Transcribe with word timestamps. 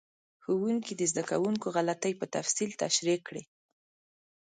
ښوونکي 0.43 0.93
د 0.97 1.01
زده 1.11 1.23
کوونکو 1.29 1.67
غلطۍ 1.75 2.13
په 2.19 2.25
تفصیل 2.35 2.69
تشریح 2.83 3.19
کړې. 3.27 3.43